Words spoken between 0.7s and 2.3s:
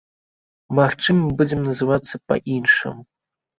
Магчыма, будзем называцца